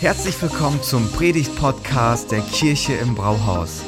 [0.00, 3.82] Herzlich willkommen zum Predigt-Podcast der Kirche im Brauhaus.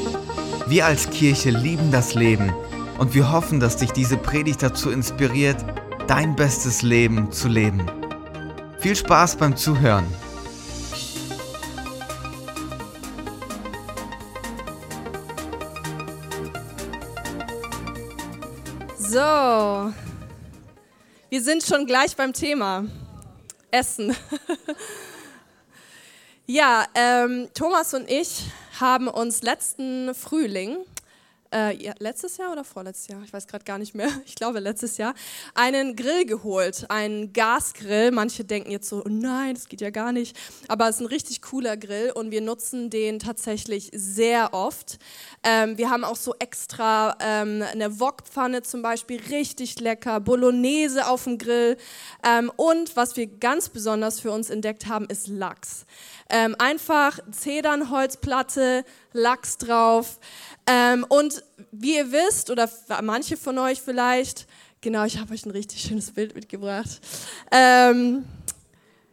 [0.66, 2.54] Wir als Kirche lieben das Leben
[2.98, 5.64] und wir hoffen, dass dich diese Predigt dazu inspiriert,
[6.06, 7.84] dein bestes Leben zu leben.
[8.80, 10.06] Viel Spaß beim Zuhören.
[18.98, 19.92] So,
[21.30, 22.84] wir sind schon gleich beim Thema
[23.70, 24.16] Essen.
[26.50, 28.44] ja, ähm, Thomas und ich
[28.80, 30.78] haben uns letzten Frühling
[31.52, 34.58] äh, ja, letztes Jahr oder vorletztes Jahr, ich weiß gerade gar nicht mehr, ich glaube
[34.60, 35.14] letztes Jahr,
[35.54, 38.10] einen Grill geholt, einen Gasgrill.
[38.10, 40.36] Manche denken jetzt so, oh nein, das geht ja gar nicht,
[40.68, 44.98] aber es ist ein richtig cooler Grill und wir nutzen den tatsächlich sehr oft.
[45.42, 51.24] Ähm, wir haben auch so extra ähm, eine Wokpfanne zum Beispiel, richtig lecker, Bolognese auf
[51.24, 51.76] dem Grill
[52.24, 55.86] ähm, und was wir ganz besonders für uns entdeckt haben, ist Lachs.
[56.30, 60.18] Ähm, einfach Zedernholzplatte, Lachs drauf.
[60.66, 62.68] Ähm, und wie ihr wisst, oder
[63.02, 64.46] manche von euch vielleicht,
[64.80, 67.00] genau, ich habe euch ein richtig schönes Bild mitgebracht,
[67.50, 68.24] ähm,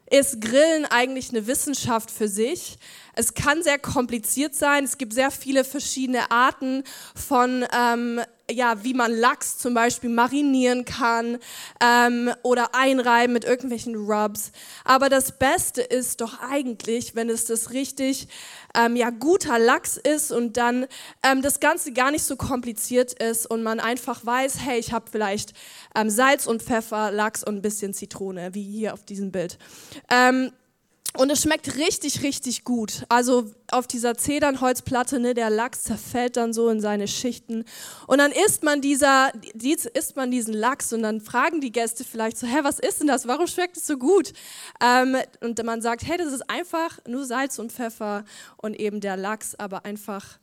[0.10, 2.78] ist Grillen eigentlich eine Wissenschaft für sich.
[3.16, 4.84] Es kann sehr kompliziert sein.
[4.84, 6.84] Es gibt sehr viele verschiedene Arten
[7.16, 11.40] von ähm, ja, wie man Lachs zum Beispiel marinieren kann
[11.82, 14.52] ähm, oder einreiben mit irgendwelchen Rubs.
[14.84, 18.28] Aber das Beste ist doch eigentlich, wenn es das richtig
[18.76, 20.86] ähm, ja, guter Lachs ist und dann
[21.24, 25.10] ähm, das Ganze gar nicht so kompliziert ist und man einfach weiß, hey, ich habe
[25.10, 25.54] vielleicht
[25.96, 29.58] ähm, Salz und Pfeffer, Lachs und ein bisschen Zitrone, wie hier auf diesem Bild.
[30.12, 30.52] Ähm,
[31.18, 33.06] und es schmeckt richtig, richtig gut.
[33.10, 37.66] Also auf dieser Zedernholzplatte, ne, der Lachs zerfällt dann so in seine Schichten.
[38.08, 42.04] Und dann isst man, dieser, dies, isst man diesen Lachs und dann fragen die Gäste
[42.04, 43.28] vielleicht so, hä, was ist denn das?
[43.28, 44.34] Warum schmeckt es so gut?
[44.84, 48.26] Ähm, und man sagt, hey, das ist einfach nur Salz und Pfeffer
[48.58, 50.40] und eben der Lachs, aber einfach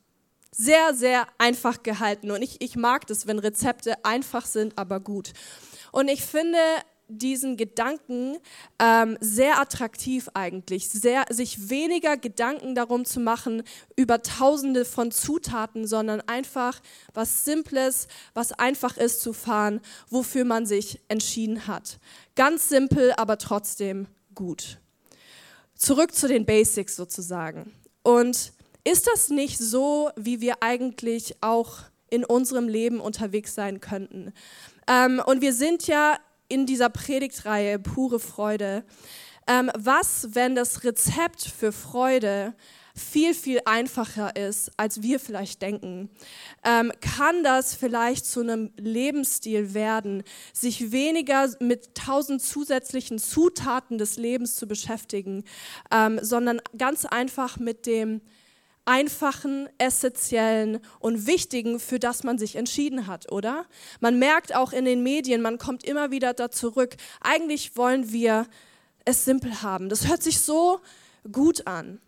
[0.55, 2.31] sehr, sehr einfach gehalten.
[2.31, 5.33] Und ich, ich mag das, wenn Rezepte einfach sind, aber gut.
[5.91, 6.57] Und ich finde,
[7.07, 8.37] diesen Gedanken
[8.79, 13.63] ähm, sehr attraktiv eigentlich, sehr, sich weniger Gedanken darum zu machen
[13.95, 16.81] über Tausende von Zutaten, sondern einfach
[17.13, 21.99] was Simples, was einfach ist zu fahren, wofür man sich entschieden hat.
[22.35, 24.79] Ganz simpel, aber trotzdem gut.
[25.75, 27.73] Zurück zu den Basics sozusagen.
[28.03, 28.53] Und
[28.83, 34.33] ist das nicht so, wie wir eigentlich auch in unserem Leben unterwegs sein könnten?
[34.87, 38.83] Ähm, und wir sind ja in dieser Predigtreihe Pure Freude.
[39.47, 42.53] Ähm, was, wenn das Rezept für Freude
[42.95, 46.09] viel, viel einfacher ist, als wir vielleicht denken?
[46.63, 54.17] Ähm, kann das vielleicht zu einem Lebensstil werden, sich weniger mit tausend zusätzlichen Zutaten des
[54.17, 55.43] Lebens zu beschäftigen,
[55.91, 58.21] ähm, sondern ganz einfach mit dem
[58.85, 63.65] einfachen, essentiellen und wichtigen, für das man sich entschieden hat, oder?
[63.99, 66.95] Man merkt auch in den Medien, man kommt immer wieder da zurück.
[67.21, 68.47] Eigentlich wollen wir
[69.05, 69.89] es simpel haben.
[69.89, 70.79] Das hört sich so
[71.31, 71.99] gut an.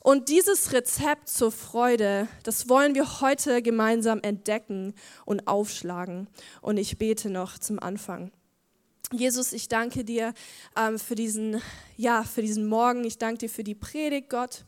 [0.00, 4.94] Und dieses Rezept zur Freude, das wollen wir heute gemeinsam entdecken
[5.24, 6.28] und aufschlagen.
[6.60, 8.30] Und ich bete noch zum Anfang.
[9.12, 10.34] Jesus, ich danke dir
[10.76, 11.62] ähm, für, diesen,
[11.96, 13.04] ja, für diesen Morgen.
[13.04, 14.64] Ich danke dir für die Predigt, Gott.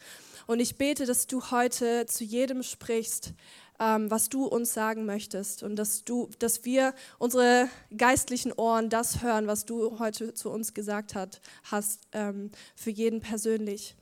[0.47, 3.33] Und ich bete, dass du heute zu jedem sprichst,
[3.81, 9.23] ähm, was du uns sagen möchtest und dass, du, dass wir unsere geistlichen Ohren das
[9.23, 13.97] hören, was du heute zu uns gesagt hat, hast, ähm, für jeden persönlich.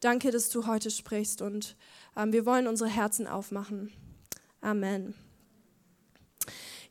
[0.00, 1.76] Danke, dass du heute sprichst und
[2.16, 3.92] ähm, wir wollen unsere Herzen aufmachen.
[4.62, 5.14] Amen.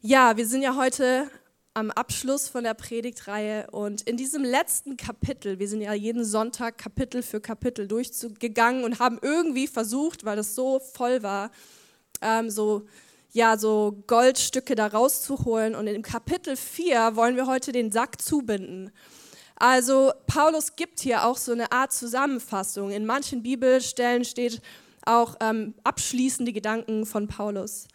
[0.01, 1.29] Ja, wir sind ja heute
[1.79, 6.77] am Abschluss von der Predigtreihe und in diesem letzten Kapitel, wir sind ja jeden Sonntag
[6.77, 11.51] Kapitel für Kapitel durchgegangen und haben irgendwie versucht, weil es so voll war,
[12.21, 12.85] ähm, so
[13.31, 15.75] ja, so Goldstücke da rauszuholen.
[15.75, 18.91] Und im Kapitel 4 wollen wir heute den Sack zubinden.
[19.55, 22.91] Also Paulus gibt hier auch so eine Art Zusammenfassung.
[22.91, 24.61] In manchen Bibelstellen steht
[25.05, 27.87] auch ähm, abschließende Gedanken von Paulus.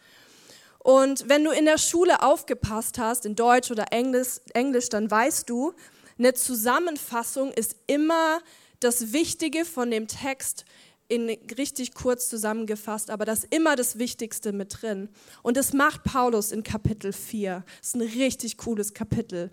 [0.85, 5.49] Und wenn du in der Schule aufgepasst hast, in Deutsch oder Englisch, Englisch, dann weißt
[5.49, 5.73] du,
[6.19, 8.39] eine Zusammenfassung ist immer
[8.81, 10.63] das Wichtige von dem Text
[11.07, 11.27] in
[11.57, 15.09] richtig kurz zusammengefasst, aber das ist immer das Wichtigste mit drin.
[15.41, 17.63] Und das macht Paulus in Kapitel 4.
[17.79, 19.49] Das ist ein richtig cooles Kapitel.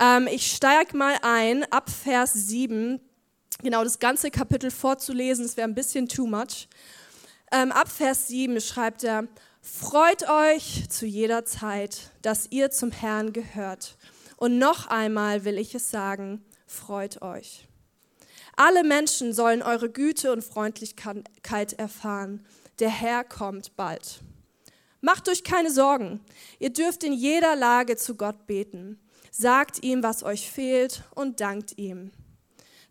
[0.00, 3.00] Ähm, ich steige mal ein ab Vers 7,
[3.64, 6.68] genau das ganze Kapitel vorzulesen, das wäre ein bisschen too much.
[7.52, 9.28] Ähm, ab Vers 7 schreibt er,
[9.64, 13.96] Freut euch zu jeder Zeit, dass ihr zum Herrn gehört.
[14.36, 17.68] Und noch einmal will ich es sagen, freut euch.
[18.56, 22.44] Alle Menschen sollen eure Güte und Freundlichkeit erfahren.
[22.80, 24.20] Der Herr kommt bald.
[25.00, 26.20] Macht euch keine Sorgen.
[26.58, 28.98] Ihr dürft in jeder Lage zu Gott beten.
[29.30, 32.10] Sagt ihm, was euch fehlt und dankt ihm.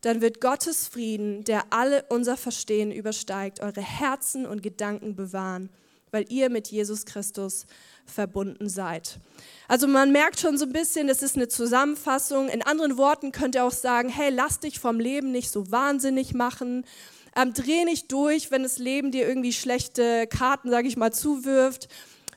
[0.01, 5.69] Dann wird Gottes Frieden, der alle unser Verstehen übersteigt, eure Herzen und Gedanken bewahren,
[6.09, 7.65] weil ihr mit Jesus Christus
[8.05, 9.19] verbunden seid.
[9.67, 12.49] Also man merkt schon so ein bisschen, das ist eine Zusammenfassung.
[12.49, 16.33] In anderen Worten könnt ihr auch sagen, hey, lass dich vom Leben nicht so wahnsinnig
[16.33, 16.83] machen.
[17.35, 21.87] Ähm, dreh nicht durch, wenn das Leben dir irgendwie schlechte Karten, sage ich mal, zuwirft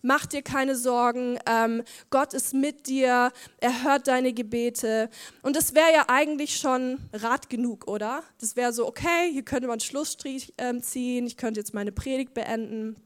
[0.04, 5.08] mach dir keine Sorgen, ähm, Gott ist mit dir, er hört deine Gebete.
[5.42, 8.22] Und das wäre ja eigentlich schon Rat genug, oder?
[8.38, 12.34] Das wäre so, okay, hier könnte man Schlussstrich ähm, ziehen, ich könnte jetzt meine Predigt
[12.34, 12.96] beenden.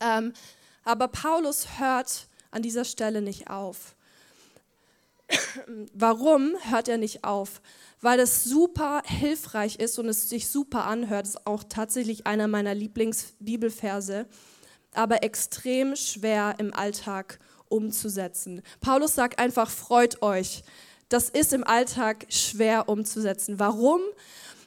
[0.00, 0.32] Ähm,
[0.84, 3.94] aber Paulus hört an dieser Stelle nicht auf.
[5.92, 7.60] Warum hört er nicht auf?
[8.00, 11.26] Weil es super hilfreich ist und es sich super anhört.
[11.26, 14.26] Das ist auch tatsächlich einer meiner Lieblingsbibelverse
[14.94, 18.62] aber extrem schwer im Alltag umzusetzen.
[18.80, 20.62] Paulus sagt einfach, freut euch.
[21.08, 23.58] Das ist im Alltag schwer umzusetzen.
[23.58, 24.00] Warum?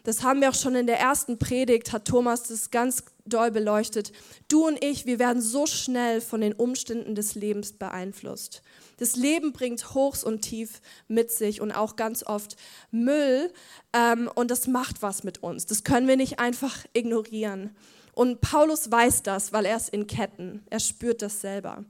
[0.03, 4.11] Das haben wir auch schon in der ersten Predigt, hat Thomas das ganz doll beleuchtet.
[4.47, 8.61] Du und ich, wir werden so schnell von den Umständen des Lebens beeinflusst.
[8.97, 12.55] Das Leben bringt Hochs und Tief mit sich und auch ganz oft
[12.91, 13.51] Müll
[13.93, 15.65] ähm, und das macht was mit uns.
[15.65, 17.75] Das können wir nicht einfach ignorieren.
[18.15, 20.65] Und Paulus weiß das, weil er ist in Ketten.
[20.69, 21.83] Er spürt das selber.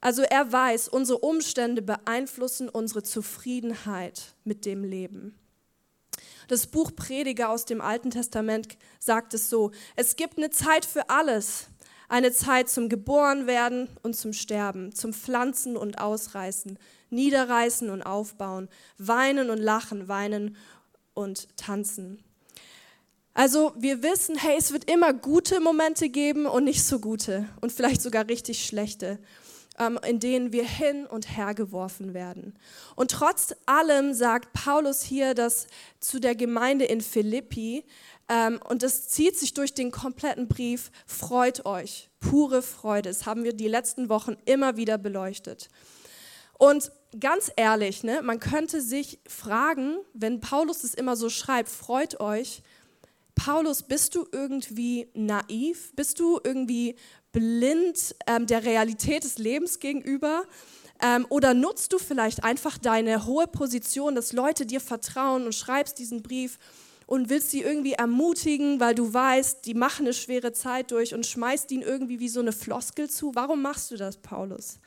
[0.00, 5.36] Also er weiß, unsere Umstände beeinflussen unsere Zufriedenheit mit dem Leben.
[6.48, 8.68] Das Buch Prediger aus dem Alten Testament
[9.00, 11.68] sagt es so, es gibt eine Zeit für alles.
[12.10, 16.78] Eine Zeit zum Geborenwerden und zum Sterben, zum Pflanzen und Ausreißen,
[17.10, 20.56] Niederreißen und Aufbauen, Weinen und Lachen, Weinen
[21.12, 22.24] und Tanzen.
[23.38, 27.70] Also wir wissen, hey, es wird immer gute Momente geben und nicht so gute und
[27.70, 29.20] vielleicht sogar richtig schlechte,
[29.78, 32.58] ähm, in denen wir hin und her geworfen werden.
[32.96, 35.68] Und trotz allem sagt Paulus hier das
[36.00, 37.84] zu der Gemeinde in Philippi,
[38.28, 43.08] ähm, und das zieht sich durch den kompletten Brief, freut euch, pure Freude.
[43.08, 45.68] Das haben wir die letzten Wochen immer wieder beleuchtet.
[46.58, 46.90] Und
[47.20, 52.64] ganz ehrlich, ne, man könnte sich fragen, wenn Paulus es immer so schreibt, freut euch,
[53.38, 55.92] Paulus, bist du irgendwie naiv?
[55.94, 56.96] Bist du irgendwie
[57.30, 60.42] blind ähm, der Realität des Lebens gegenüber?
[61.00, 66.00] Ähm, oder nutzt du vielleicht einfach deine hohe Position, dass Leute dir vertrauen und schreibst
[66.00, 66.58] diesen Brief
[67.06, 71.24] und willst sie irgendwie ermutigen, weil du weißt, die machen eine schwere Zeit durch und
[71.24, 73.36] schmeißt ihnen irgendwie wie so eine Floskel zu?
[73.36, 74.80] Warum machst du das, Paulus?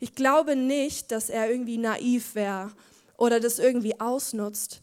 [0.00, 2.72] Ich glaube nicht, dass er irgendwie naiv wäre
[3.18, 4.80] oder das irgendwie ausnutzt,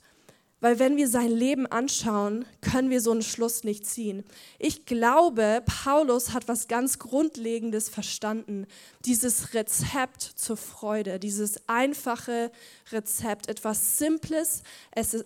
[0.59, 4.23] weil wenn wir sein Leben anschauen, können wir so einen Schluss nicht ziehen.
[4.57, 8.65] Ich glaube, Paulus hat was ganz Grundlegendes verstanden.
[9.05, 12.51] Dieses Rezept zur Freude, dieses einfache
[12.91, 14.63] Rezept, etwas Simples,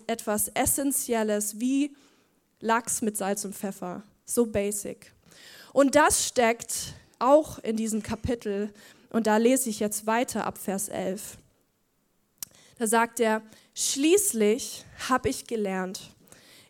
[0.06, 1.96] etwas Essentielles wie
[2.60, 4.02] Lachs mit Salz und Pfeffer.
[4.26, 5.12] So basic.
[5.72, 8.70] Und das steckt auch in diesem Kapitel.
[9.08, 11.38] Und da lese ich jetzt weiter ab Vers 11.
[12.78, 13.42] Da sagt er,
[13.74, 16.14] Schließlich habe ich gelernt,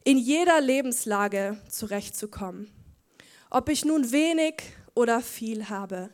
[0.05, 2.71] in jeder Lebenslage zurechtzukommen.
[3.51, 4.63] Ob ich nun wenig
[4.95, 6.11] oder viel habe,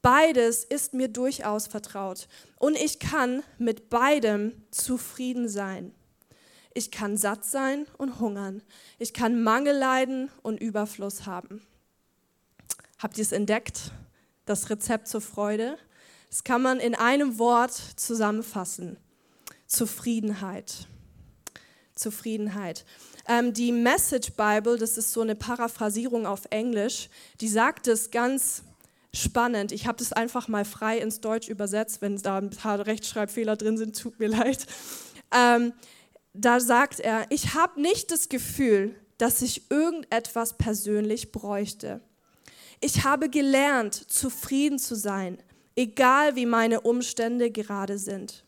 [0.00, 2.26] beides ist mir durchaus vertraut
[2.58, 5.94] und ich kann mit beidem zufrieden sein.
[6.72, 8.62] Ich kann satt sein und hungern.
[8.98, 11.66] Ich kann Mangel leiden und Überfluss haben.
[12.98, 13.92] Habt ihr es entdeckt?
[14.46, 15.76] Das Rezept zur Freude?
[16.30, 18.96] Das kann man in einem Wort zusammenfassen.
[19.70, 20.88] Zufriedenheit.
[21.94, 22.84] Zufriedenheit.
[23.28, 27.08] Ähm, die Message Bible, das ist so eine Paraphrasierung auf Englisch,
[27.40, 28.64] die sagt es ganz
[29.14, 29.70] spannend.
[29.70, 33.78] Ich habe das einfach mal frei ins Deutsch übersetzt, wenn da ein paar Rechtschreibfehler drin
[33.78, 34.66] sind, tut mir leid.
[35.32, 35.72] Ähm,
[36.34, 42.00] da sagt er, ich habe nicht das Gefühl, dass ich irgendetwas persönlich bräuchte.
[42.80, 45.38] Ich habe gelernt, zufrieden zu sein,
[45.76, 48.44] egal wie meine Umstände gerade sind.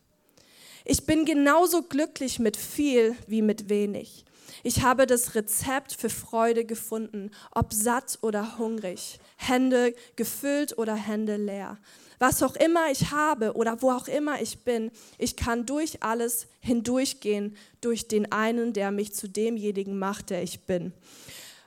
[0.85, 4.25] Ich bin genauso glücklich mit viel wie mit wenig.
[4.65, 11.37] Ich habe das Rezept für Freude gefunden, ob satt oder hungrig, Hände gefüllt oder Hände
[11.37, 11.79] leer.
[12.19, 16.47] Was auch immer ich habe oder wo auch immer ich bin, ich kann durch alles
[16.61, 20.93] hindurchgehen, durch den einen, der mich zu demjenigen macht, der ich bin.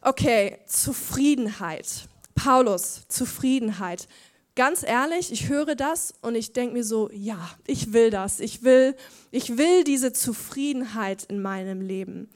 [0.02, 2.08] Okay, Zufriedenheit.
[2.36, 4.08] Paulus, Zufriedenheit
[4.56, 8.40] ganz ehrlich, ich höre das und ich denke mir so, ja, ich will das.
[8.40, 8.96] Ich will,
[9.32, 12.30] ich will diese Zufriedenheit in meinem Leben.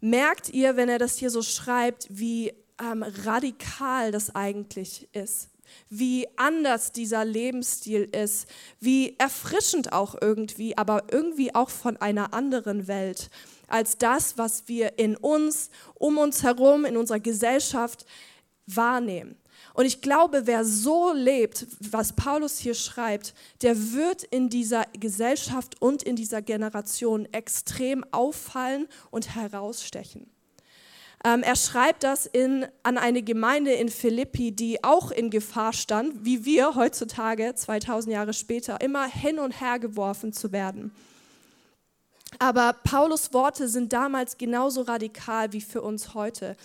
[0.00, 5.48] merkt ihr, wenn er das hier so schreibt, wie ähm, radikal das eigentlich ist,
[5.90, 8.46] wie anders dieser Lebensstil ist,
[8.78, 13.30] wie erfrischend auch irgendwie, aber irgendwie auch von einer anderen Welt
[13.66, 18.06] als das, was wir in uns, um uns herum, in unserer Gesellschaft
[18.66, 19.36] wahrnehmen.
[19.78, 23.32] Und ich glaube, wer so lebt, was Paulus hier schreibt,
[23.62, 30.28] der wird in dieser Gesellschaft und in dieser Generation extrem auffallen und herausstechen.
[31.24, 36.24] Ähm, er schreibt das in, an eine Gemeinde in Philippi, die auch in Gefahr stand,
[36.24, 40.90] wie wir heutzutage, 2000 Jahre später, immer hin und her geworfen zu werden.
[42.38, 46.56] Aber Paulus Worte sind damals genauso radikal wie für uns heute.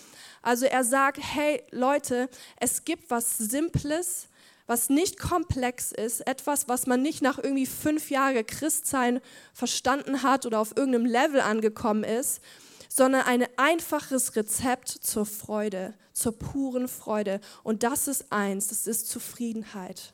[0.42, 2.30] Also er sagt, hey Leute,
[2.60, 4.28] es gibt was Simples,
[4.68, 9.22] was nicht komplex ist, etwas, was man nicht nach irgendwie fünf Jahren Christsein
[9.54, 12.42] verstanden hat oder auf irgendeinem Level angekommen ist,
[12.90, 17.40] sondern ein einfaches Rezept zur Freude, zur puren Freude.
[17.64, 20.14] Und das ist eins, das ist Zufriedenheit.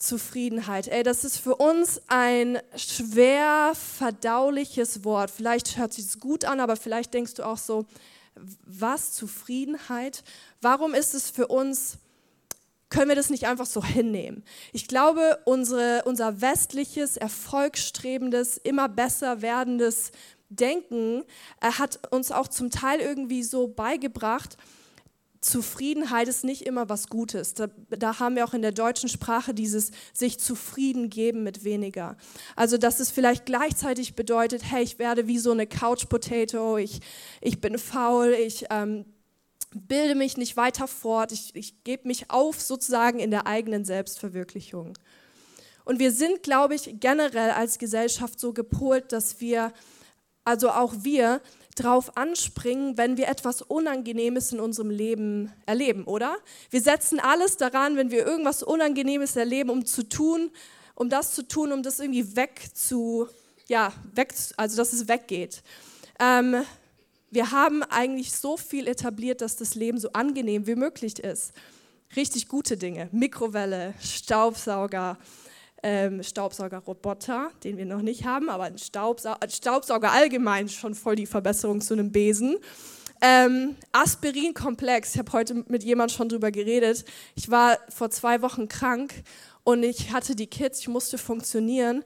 [0.00, 0.88] Zufriedenheit.
[0.88, 5.30] Ey, das ist für uns ein schwer verdauliches Wort.
[5.30, 7.86] Vielleicht hört sich es gut an, aber vielleicht denkst du auch so,
[8.64, 10.24] was Zufriedenheit?
[10.60, 11.98] Warum ist es für uns
[12.88, 14.42] können wir das nicht einfach so hinnehmen.
[14.72, 20.10] Ich glaube, unsere, unser westliches, erfolgsstrebendes, immer besser werdendes
[20.50, 21.22] Denken
[21.60, 24.56] er hat uns auch zum Teil irgendwie so beigebracht,
[25.40, 27.54] Zufriedenheit ist nicht immer was Gutes.
[27.54, 32.16] Da, da, haben wir auch in der deutschen Sprache dieses sich zufrieden geben mit weniger.
[32.56, 37.00] Also, dass es vielleicht gleichzeitig bedeutet, hey, ich werde wie so eine Couch Potato, ich,
[37.40, 39.06] ich bin faul, ich ähm,
[39.74, 44.98] bilde mich nicht weiter fort, ich, ich gebe mich auf sozusagen in der eigenen Selbstverwirklichung.
[45.86, 49.72] Und wir sind, glaube ich, generell als Gesellschaft so gepolt, dass wir
[50.44, 51.40] also auch wir,
[51.76, 56.36] drauf anspringen, wenn wir etwas Unangenehmes in unserem Leben erleben, oder?
[56.70, 60.50] Wir setzen alles daran, wenn wir irgendwas Unangenehmes erleben, um zu tun,
[60.94, 63.28] um das zu tun, um das irgendwie weg zu,
[63.68, 65.62] ja, weg, also dass es weggeht.
[66.18, 66.64] Ähm,
[67.30, 71.52] wir haben eigentlich so viel etabliert, dass das Leben so angenehm wie möglich ist.
[72.16, 75.16] Richtig gute Dinge, Mikrowelle, Staubsauger,
[75.82, 81.16] ähm, Staubsaugerroboter, den wir noch nicht haben, aber ein, Staubsau ein Staubsauger allgemein schon voll
[81.16, 82.56] die Verbesserung zu einem Besen.
[83.22, 87.04] Ähm, Aspirinkomplex, ich habe heute mit jemandem schon drüber geredet.
[87.34, 89.12] Ich war vor zwei Wochen krank
[89.62, 92.02] und ich hatte die Kids, ich musste funktionieren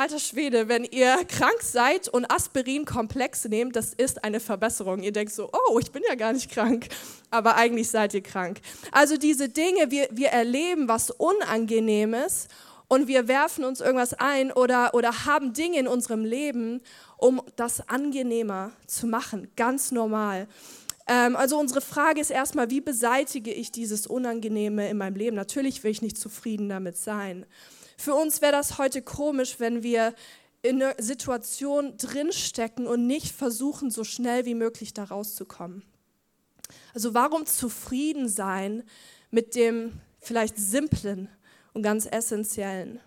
[0.00, 5.02] Alter Schwede, wenn ihr krank seid und Aspirin komplex nehmt, das ist eine Verbesserung.
[5.02, 6.88] Ihr denkt so, oh, ich bin ja gar nicht krank,
[7.30, 8.62] aber eigentlich seid ihr krank.
[8.92, 12.48] Also diese Dinge, wir, wir erleben was Unangenehmes
[12.88, 16.80] und wir werfen uns irgendwas ein oder, oder haben Dinge in unserem Leben,
[17.18, 20.48] um das angenehmer zu machen, ganz normal.
[21.08, 25.36] Ähm, also unsere Frage ist erstmal, wie beseitige ich dieses Unangenehme in meinem Leben?
[25.36, 27.44] Natürlich will ich nicht zufrieden damit sein.
[28.00, 30.14] Für uns wäre das heute komisch, wenn wir
[30.62, 35.82] in einer Situation drinstecken und nicht versuchen, so schnell wie möglich da rauszukommen.
[36.94, 38.84] Also warum zufrieden sein
[39.30, 41.28] mit dem vielleicht simplen
[41.74, 43.00] und ganz essentiellen?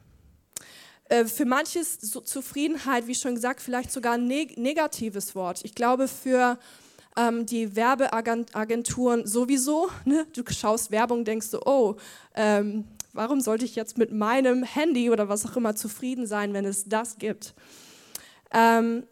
[1.05, 5.61] Äh, für manche ist Zufriedenheit, wie schon gesagt, vielleicht sogar ein negatives Wort.
[5.63, 6.59] Ich glaube, für
[7.17, 9.89] ähm, die Werbeagenturen sowieso.
[10.05, 10.27] Ne?
[10.33, 11.95] Du schaust Werbung, denkst du, oh,
[12.35, 16.65] ähm, Warum sollte ich jetzt mit meinem Handy oder was auch immer zufrieden sein, wenn
[16.65, 17.53] es das gibt?
[18.51, 19.03] Ähm,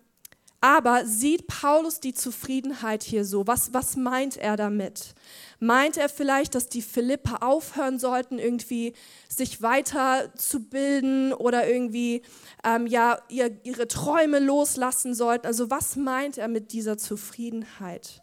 [0.64, 3.48] aber sieht Paulus die Zufriedenheit hier so?
[3.48, 5.16] Was, was meint er damit?
[5.60, 8.94] Meint er vielleicht, dass die Philipper aufhören sollten, irgendwie
[9.28, 12.22] sich weiterzubilden oder irgendwie
[12.64, 15.48] ähm, ja, ihr, ihre Träume loslassen sollten?
[15.48, 18.22] Also was meint er mit dieser Zufriedenheit?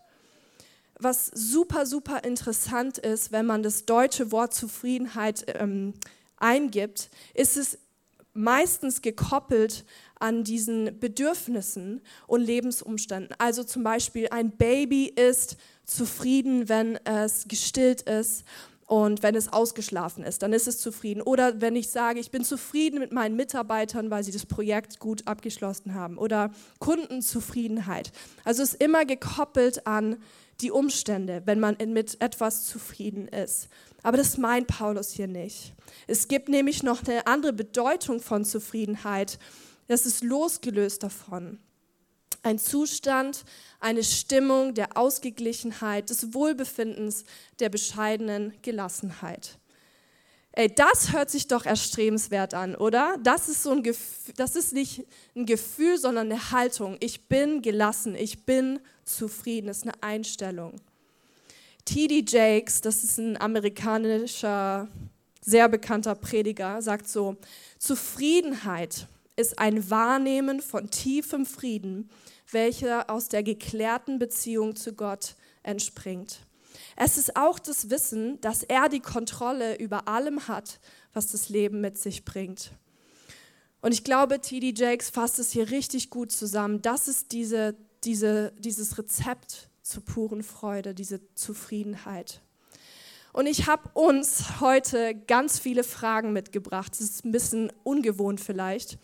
[0.99, 5.95] Was super, super interessant ist, wenn man das deutsche Wort Zufriedenheit ähm,
[6.37, 7.79] eingibt, ist es
[8.35, 9.85] meistens gekoppelt
[10.21, 13.35] an diesen Bedürfnissen und Lebensumständen.
[13.39, 18.45] Also zum Beispiel ein Baby ist zufrieden, wenn es gestillt ist
[18.89, 21.21] und wenn es ausgeschlafen ist, dann ist es zufrieden.
[21.21, 25.29] Oder wenn ich sage, ich bin zufrieden mit meinen Mitarbeitern, weil sie das Projekt gut
[25.29, 26.17] abgeschlossen haben.
[26.17, 28.13] Oder Kundenzufriedenheit.
[28.45, 30.17] Also es ist immer gekoppelt an
[30.63, 33.69] die Umstände, wenn man mit etwas zufrieden ist.
[34.03, 35.75] Aber das meint Paulus hier nicht.
[36.07, 39.39] Es gibt nämlich noch eine andere Bedeutung von Zufriedenheit.
[39.87, 41.59] Das ist losgelöst davon.
[42.43, 43.45] Ein Zustand,
[43.81, 47.25] eine Stimmung der Ausgeglichenheit, des Wohlbefindens,
[47.61, 49.59] der bescheidenen Gelassenheit.
[50.53, 53.17] Ey, das hört sich doch erstrebenswert an, oder?
[53.23, 53.85] Das ist so ein
[54.37, 56.97] das ist nicht ein Gefühl, sondern eine Haltung.
[56.99, 60.81] Ich bin gelassen, ich bin zufrieden, das ist eine Einstellung.
[61.85, 62.25] T.D.
[62.27, 64.89] Jakes, das ist ein amerikanischer,
[65.41, 67.37] sehr bekannter Prediger, sagt so,
[67.79, 72.11] Zufriedenheit ist ein Wahrnehmen von tiefem Frieden,
[72.51, 76.41] welcher aus der geklärten Beziehung zu Gott entspringt.
[76.97, 80.81] Es ist auch das Wissen, dass er die Kontrolle über allem hat,
[81.13, 82.73] was das Leben mit sich bringt.
[83.81, 84.75] Und ich glaube, T.D.
[84.77, 86.83] Jakes fasst es hier richtig gut zusammen.
[86.83, 92.41] Das ist diese, diese, dieses Rezept zur puren Freude, diese Zufriedenheit.
[93.33, 96.93] Und ich habe uns heute ganz viele Fragen mitgebracht.
[96.93, 98.99] Das ist ein bisschen ungewohnt vielleicht.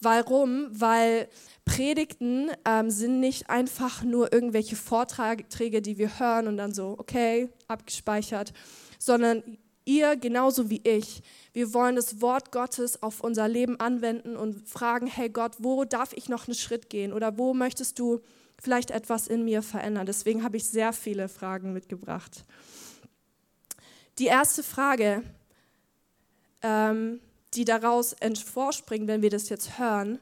[0.00, 0.68] Warum?
[0.70, 1.28] Weil
[1.64, 7.48] Predigten ähm, sind nicht einfach nur irgendwelche Vorträge, die wir hören und dann so, okay,
[7.66, 8.52] abgespeichert,
[8.98, 9.42] sondern
[9.84, 11.22] ihr genauso wie ich,
[11.52, 16.12] wir wollen das Wort Gottes auf unser Leben anwenden und fragen, hey Gott, wo darf
[16.12, 18.20] ich noch einen Schritt gehen oder wo möchtest du
[18.60, 20.06] vielleicht etwas in mir verändern?
[20.06, 22.44] Deswegen habe ich sehr viele Fragen mitgebracht.
[24.18, 25.22] Die erste Frage,
[26.62, 27.20] ähm,
[27.56, 30.18] die daraus hervorspringt, wenn wir das jetzt hören,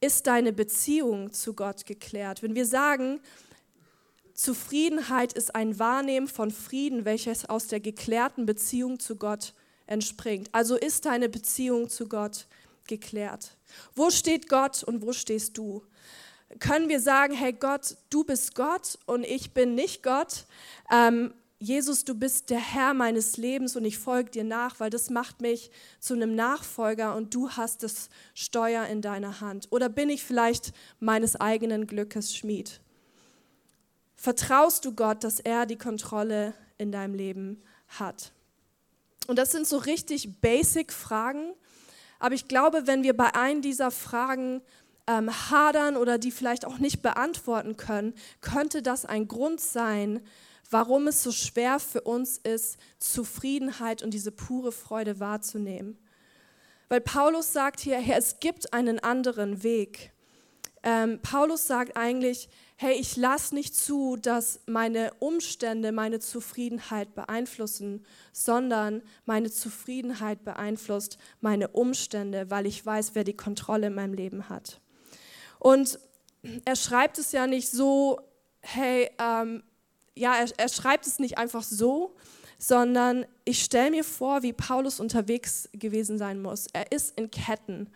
[0.00, 2.42] ist deine Beziehung zu Gott geklärt?
[2.42, 3.20] Wenn wir sagen,
[4.34, 9.54] Zufriedenheit ist ein Wahrnehmen von Frieden, welches aus der geklärten Beziehung zu Gott
[9.86, 10.48] entspringt.
[10.52, 12.46] Also ist deine Beziehung zu Gott
[12.88, 13.56] geklärt.
[13.94, 15.82] Wo steht Gott und wo stehst du?
[16.58, 20.44] Können wir sagen, hey Gott, du bist Gott und ich bin nicht Gott?
[20.90, 25.10] Ähm, Jesus, du bist der Herr meines Lebens und ich folge dir nach, weil das
[25.10, 29.68] macht mich zu einem Nachfolger und du hast das Steuer in deiner Hand.
[29.70, 32.80] Oder bin ich vielleicht meines eigenen Glückes Schmied?
[34.16, 38.32] Vertraust du Gott, dass er die Kontrolle in deinem Leben hat?
[39.28, 41.54] Und das sind so richtig basic Fragen,
[42.18, 44.62] aber ich glaube, wenn wir bei einem dieser Fragen
[45.06, 50.22] ähm, hadern oder die vielleicht auch nicht beantworten können, könnte das ein Grund sein,
[50.70, 55.98] warum es so schwer für uns ist, Zufriedenheit und diese pure Freude wahrzunehmen.
[56.88, 60.12] Weil Paulus sagt hier, hey, es gibt einen anderen Weg.
[60.82, 68.04] Ähm, Paulus sagt eigentlich, hey, ich lasse nicht zu, dass meine Umstände meine Zufriedenheit beeinflussen,
[68.32, 74.48] sondern meine Zufriedenheit beeinflusst meine Umstände, weil ich weiß, wer die Kontrolle in meinem Leben
[74.48, 74.80] hat.
[75.60, 76.00] Und
[76.64, 78.20] er schreibt es ja nicht so,
[78.60, 79.62] hey, ähm,
[80.14, 82.14] ja, er, er schreibt es nicht einfach so,
[82.58, 86.66] sondern ich stelle mir vor, wie Paulus unterwegs gewesen sein muss.
[86.72, 87.88] Er ist in Ketten.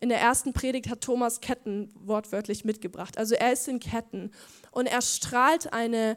[0.00, 3.18] In der ersten Predigt hat Thomas Ketten wortwörtlich mitgebracht.
[3.18, 4.32] Also er ist in Ketten
[4.70, 6.16] und er strahlt eine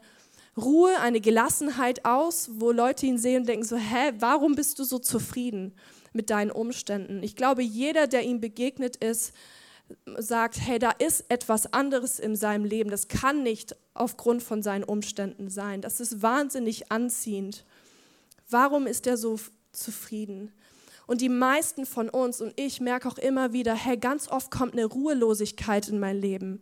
[0.57, 4.83] Ruhe, eine Gelassenheit aus, wo Leute ihn sehen und denken so, hä, warum bist du
[4.83, 5.73] so zufrieden
[6.13, 7.23] mit deinen Umständen?
[7.23, 9.33] Ich glaube, jeder, der ihm begegnet ist,
[10.17, 12.89] sagt, hey, da ist etwas anderes in seinem Leben.
[12.89, 15.81] Das kann nicht aufgrund von seinen Umständen sein.
[15.81, 17.65] Das ist wahnsinnig anziehend.
[18.49, 19.39] Warum ist er so
[19.71, 20.51] zufrieden?
[21.07, 24.73] Und die meisten von uns und ich merke auch immer wieder, hey, ganz oft kommt
[24.73, 26.61] eine Ruhelosigkeit in mein Leben.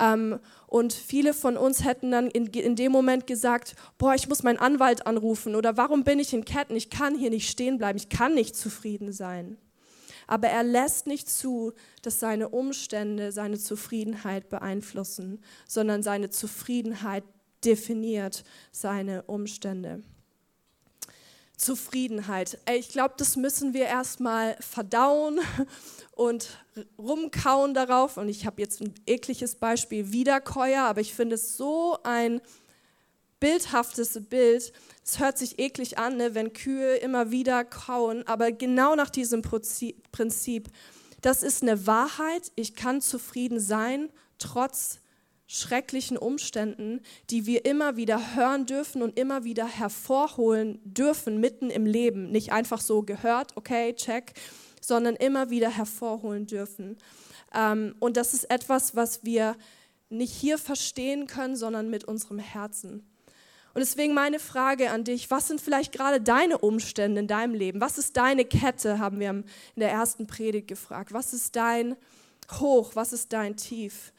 [0.00, 4.42] Ähm, und viele von uns hätten dann in, in dem Moment gesagt, boah, ich muss
[4.42, 6.76] meinen Anwalt anrufen oder warum bin ich in Ketten?
[6.76, 9.58] Ich kann hier nicht stehen bleiben, ich kann nicht zufrieden sein
[10.26, 17.24] aber er lässt nicht zu, dass seine Umstände seine Zufriedenheit beeinflussen, sondern seine Zufriedenheit
[17.64, 20.02] definiert seine Umstände.
[21.56, 22.58] Zufriedenheit.
[22.74, 25.38] Ich glaube, das müssen wir erstmal verdauen
[26.12, 26.58] und
[26.98, 28.16] rumkauen darauf.
[28.16, 32.40] Und ich habe jetzt ein ekliges Beispiel, Wiederkäuer, aber ich finde es so ein
[33.42, 34.72] bildhaftes Bild.
[35.04, 39.42] Es hört sich eklig an, ne, wenn Kühe immer wieder kauen, aber genau nach diesem
[39.42, 40.68] Prinzip.
[41.22, 42.52] Das ist eine Wahrheit.
[42.54, 45.00] Ich kann zufrieden sein, trotz
[45.48, 47.00] schrecklichen Umständen,
[47.30, 52.30] die wir immer wieder hören dürfen und immer wieder hervorholen dürfen mitten im Leben.
[52.30, 54.34] Nicht einfach so gehört, okay, check,
[54.80, 56.96] sondern immer wieder hervorholen dürfen.
[57.52, 59.56] Ähm, und das ist etwas, was wir
[60.10, 63.11] nicht hier verstehen können, sondern mit unserem Herzen.
[63.74, 67.80] Und deswegen meine Frage an dich, was sind vielleicht gerade deine Umstände in deinem Leben?
[67.80, 69.44] Was ist deine Kette, haben wir in
[69.76, 71.12] der ersten Predigt gefragt.
[71.12, 71.96] Was ist dein
[72.58, 74.12] Hoch, was ist dein Tief?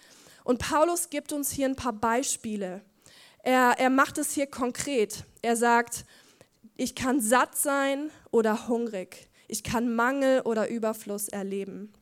[0.44, 2.82] Und Paulus gibt uns hier ein paar Beispiele.
[3.44, 5.24] Er, er macht es hier konkret.
[5.42, 6.06] Er sagt,
[6.76, 9.30] ich kann satt sein oder hungrig.
[9.48, 11.94] Ich kann Mangel oder Überfluss erleben.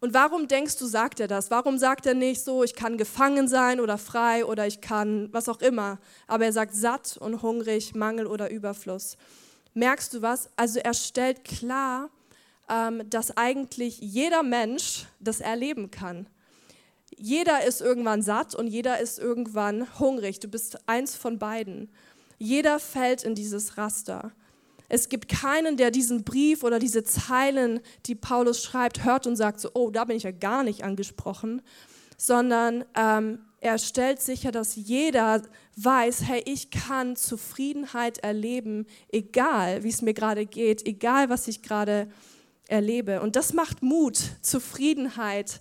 [0.00, 1.50] Und warum denkst du, sagt er das?
[1.50, 5.48] Warum sagt er nicht so, ich kann gefangen sein oder frei oder ich kann was
[5.48, 5.98] auch immer?
[6.26, 9.18] Aber er sagt satt und hungrig, Mangel oder Überfluss.
[9.74, 10.48] Merkst du was?
[10.56, 12.08] Also er stellt klar,
[12.70, 16.26] ähm, dass eigentlich jeder Mensch das erleben kann.
[17.16, 20.40] Jeder ist irgendwann satt und jeder ist irgendwann hungrig.
[20.40, 21.90] Du bist eins von beiden.
[22.38, 24.32] Jeder fällt in dieses Raster.
[24.90, 29.60] Es gibt keinen, der diesen Brief oder diese Zeilen, die Paulus schreibt, hört und sagt
[29.60, 31.62] so, oh, da bin ich ja gar nicht angesprochen,
[32.18, 35.42] sondern ähm, er stellt sicher, dass jeder
[35.76, 41.62] weiß, hey, ich kann Zufriedenheit erleben, egal wie es mir gerade geht, egal was ich
[41.62, 42.10] gerade
[42.66, 43.20] erlebe.
[43.20, 44.18] Und das macht Mut.
[44.42, 45.60] Zufriedenheit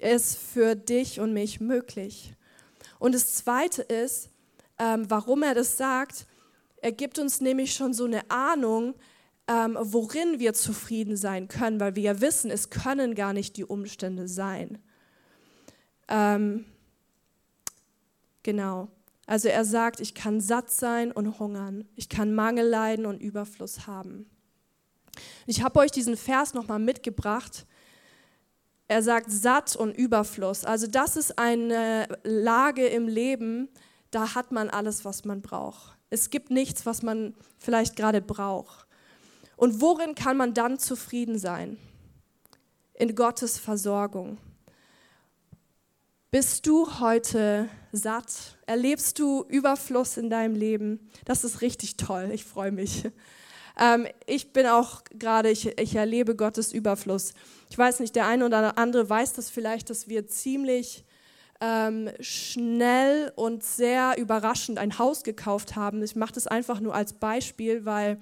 [0.00, 2.34] ist für dich und mich möglich.
[2.98, 4.30] Und das Zweite ist,
[4.80, 6.26] ähm, warum er das sagt.
[6.84, 8.94] Er gibt uns nämlich schon so eine Ahnung,
[9.48, 13.64] ähm, worin wir zufrieden sein können, weil wir ja wissen, es können gar nicht die
[13.64, 14.78] Umstände sein.
[16.08, 16.64] Ähm,
[18.44, 18.88] Genau.
[19.26, 21.88] Also er sagt, ich kann satt sein und hungern.
[21.96, 24.30] Ich kann Mangel leiden und Überfluss haben.
[25.46, 27.66] Ich habe euch diesen Vers nochmal mitgebracht.
[28.86, 30.64] Er sagt satt und Überfluss.
[30.64, 33.70] Also das ist eine Lage im Leben,
[34.10, 35.93] da hat man alles, was man braucht.
[36.10, 38.86] Es gibt nichts, was man vielleicht gerade braucht.
[39.56, 41.78] Und worin kann man dann zufrieden sein?
[42.94, 44.38] In Gottes Versorgung.
[46.30, 48.58] Bist du heute satt?
[48.66, 51.08] Erlebst du Überfluss in deinem Leben?
[51.24, 52.30] Das ist richtig toll.
[52.32, 53.04] Ich freue mich.
[53.80, 57.34] Ähm, ich bin auch gerade, ich, ich erlebe Gottes Überfluss.
[57.70, 61.04] Ich weiß nicht, der eine oder andere weiß das vielleicht, dass wir ziemlich
[61.60, 66.02] ähm, schnell und sehr überraschend ein Haus gekauft haben.
[66.02, 68.18] Ich mache das einfach nur als Beispiel, weil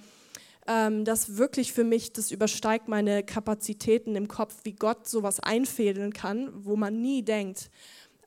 [0.67, 6.13] ähm, das wirklich für mich, das übersteigt meine Kapazitäten im Kopf, wie Gott sowas einfädeln
[6.13, 7.71] kann, wo man nie denkt.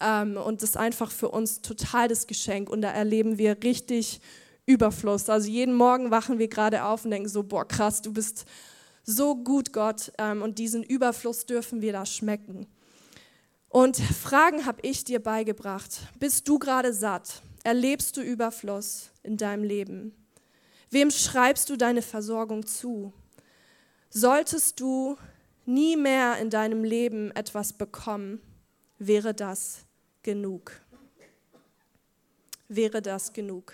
[0.02, 2.70] Ähm, und das ist einfach für uns total das Geschenk.
[2.70, 4.20] Und da erleben wir richtig
[4.66, 5.30] Überfluss.
[5.30, 8.46] Also jeden Morgen wachen wir gerade auf und denken so, boah, krass, du bist
[9.04, 10.12] so gut, Gott.
[10.18, 12.68] Ähm, und diesen Überfluss dürfen wir da schmecken.
[13.76, 16.00] Und Fragen habe ich dir beigebracht.
[16.18, 17.42] Bist du gerade satt?
[17.66, 20.16] Erlebst du Überfluss in deinem Leben?
[20.92, 23.12] Wem schreibst du deine Versorgung zu?
[24.10, 25.18] Solltest du
[25.66, 28.40] nie mehr in deinem Leben etwas bekommen,
[28.98, 29.80] wäre das
[30.24, 30.72] genug?
[32.70, 33.74] Wäre das genug?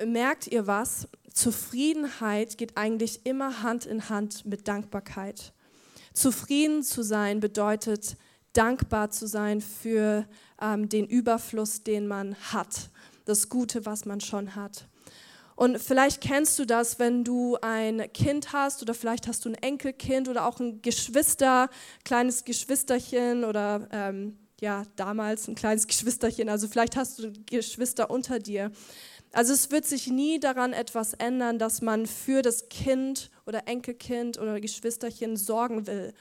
[0.00, 1.08] Merkt ihr was?
[1.34, 5.52] Zufriedenheit geht eigentlich immer Hand in Hand mit Dankbarkeit.
[6.14, 8.16] Zufrieden zu sein bedeutet,
[8.52, 10.26] dankbar zu sein für
[10.60, 12.90] ähm, den Überfluss, den man hat,
[13.24, 14.86] das Gute, was man schon hat.
[15.54, 19.54] Und vielleicht kennst du das, wenn du ein Kind hast oder vielleicht hast du ein
[19.54, 21.68] Enkelkind oder auch ein Geschwister,
[22.04, 26.48] kleines Geschwisterchen oder ähm, ja, damals ein kleines Geschwisterchen.
[26.48, 28.72] Also vielleicht hast du Geschwister unter dir.
[29.32, 34.38] Also es wird sich nie daran etwas ändern, dass man für das Kind oder Enkelkind
[34.38, 36.12] oder Geschwisterchen sorgen will.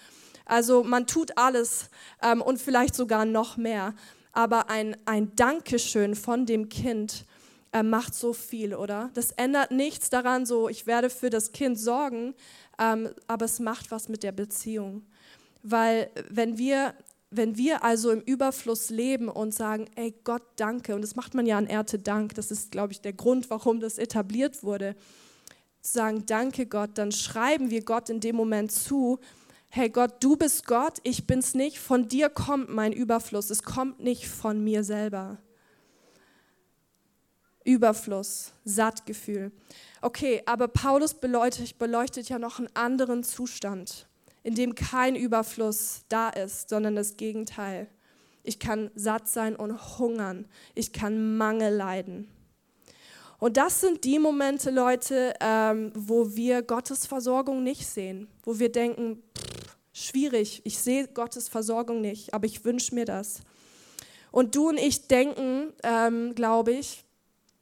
[0.46, 1.90] Also man tut alles
[2.22, 3.94] ähm, und vielleicht sogar noch mehr.
[4.34, 7.26] Aber ein, ein Dankeschön von dem Kind
[7.72, 9.12] er macht so viel, oder?
[9.14, 12.34] Das ändert nichts daran, so ich werde für das Kind sorgen,
[12.78, 15.06] ähm, aber es macht was mit der Beziehung.
[15.64, 16.94] Weil wenn wir,
[17.32, 21.46] wenn wir also im Überfluss leben und sagen, ey Gott, danke, und das macht man
[21.46, 24.96] ja an Erntedank, das ist, glaube ich, der Grund, warum das etabliert wurde,
[25.82, 29.20] zu sagen, danke Gott, dann schreiben wir Gott in dem Moment zu,
[29.70, 34.02] hey Gott, du bist Gott, ich bin's nicht, von dir kommt mein Überfluss, es kommt
[34.02, 35.38] nicht von mir selber.
[37.64, 39.52] Überfluss, Sattgefühl.
[40.02, 44.08] Okay, aber Paulus beleuchtet, beleuchtet ja noch einen anderen Zustand,
[44.44, 47.88] in dem kein Überfluss da ist, sondern das Gegenteil.
[48.44, 50.48] Ich kann satt sein und hungern.
[50.74, 52.28] Ich kann Mangel leiden.
[53.38, 58.72] Und das sind die Momente, Leute, ähm, wo wir Gottes Versorgung nicht sehen, wo wir
[58.72, 63.42] denken, pff, schwierig, ich sehe Gottes Versorgung nicht, aber ich wünsche mir das.
[64.32, 67.04] Und du und ich denken, ähm, glaube ich,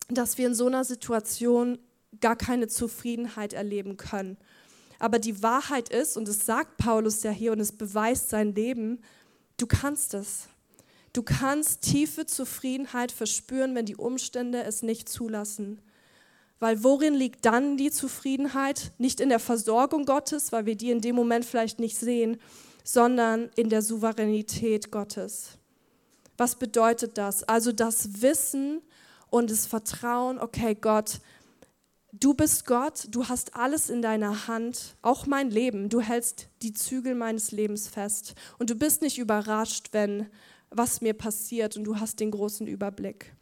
[0.10, 1.80] dass wir in so einer Situation
[2.20, 4.38] gar keine Zufriedenheit erleben können.
[5.00, 9.02] Aber die Wahrheit ist, und es sagt Paulus ja hier und es beweist sein Leben,
[9.58, 10.48] du kannst es.
[11.14, 15.82] Du kannst tiefe Zufriedenheit verspüren, wenn die Umstände es nicht zulassen.
[16.60, 18.92] Weil worin liegt dann die Zufriedenheit?
[18.98, 22.38] Nicht in der Versorgung Gottes, weil wir die in dem Moment vielleicht nicht sehen,
[22.84, 25.58] sondern in der Souveränität Gottes.
[26.38, 27.44] Was bedeutet das?
[27.44, 28.82] Also das Wissen,
[29.30, 31.20] und das Vertrauen, okay Gott,
[32.12, 36.74] du bist Gott, du hast alles in deiner Hand, auch mein Leben, du hältst die
[36.74, 40.28] Zügel meines Lebens fest und du bist nicht überrascht, wenn
[40.72, 43.34] was mir passiert und du hast den großen Überblick.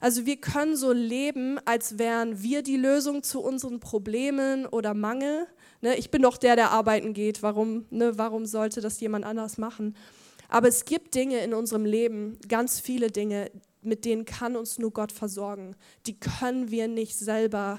[0.00, 5.46] Also wir können so leben, als wären wir die Lösung zu unseren Problemen oder Mangel.
[5.82, 7.42] Ne, ich bin doch der, der arbeiten geht.
[7.42, 9.94] Warum, ne, warum sollte das jemand anders machen?
[10.48, 13.50] Aber es gibt Dinge in unserem Leben, ganz viele Dinge,
[13.82, 15.76] mit denen kann uns nur Gott versorgen.
[16.06, 17.78] Die können wir nicht selber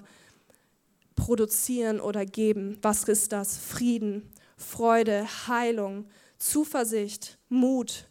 [1.21, 2.79] produzieren oder geben.
[2.81, 3.55] Was ist das?
[3.55, 6.07] Frieden, Freude, Heilung,
[6.39, 8.07] Zuversicht, Mut.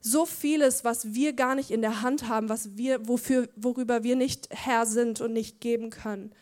[0.00, 4.14] So vieles, was wir gar nicht in der Hand haben, was wir, wofür, worüber wir
[4.14, 6.32] nicht Herr sind und nicht geben können.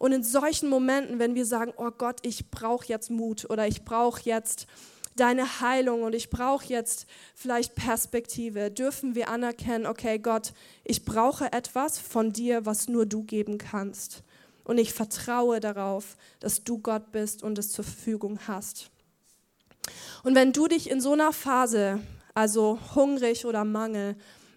[0.00, 3.84] Und in solchen Momenten, wenn wir sagen, oh Gott, ich brauche jetzt Mut oder ich
[3.84, 4.66] brauche jetzt
[5.14, 7.06] deine Heilung und ich brauche jetzt
[7.36, 13.22] vielleicht Perspektive, dürfen wir anerkennen, okay Gott, ich brauche etwas von dir, was nur du
[13.22, 14.24] geben kannst.
[14.66, 18.90] Und ich vertraue darauf, dass du Gott bist und es zur Verfügung hast.
[20.24, 22.00] Und wenn du dich in so einer Phase,
[22.34, 24.16] also hungrig oder Mangel,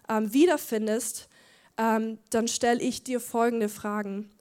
[0.09, 1.29] ähm, wiederfindest,
[1.77, 4.31] ähm, dann stelle ich dir folgende Fragen.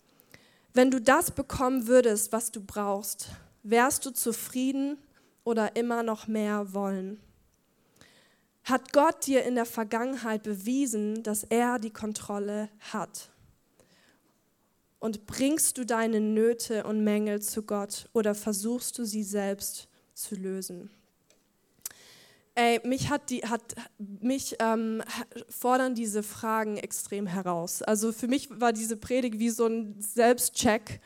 [0.72, 3.28] Wenn du das bekommen würdest, was du brauchst,
[3.62, 4.96] wärst du zufrieden
[5.44, 7.20] oder immer noch mehr wollen?
[8.64, 13.28] Hat Gott dir in der Vergangenheit bewiesen, dass er die Kontrolle hat?
[15.00, 20.34] Und bringst du deine Nöte und Mängel zu Gott oder versuchst du sie selbst zu
[20.34, 20.90] lösen?
[22.56, 25.02] Ey, mich hat die, hat mich ähm,
[25.48, 27.82] fordern diese Fragen extrem heraus.
[27.82, 31.00] Also für mich war diese Predigt wie so ein Selbstcheck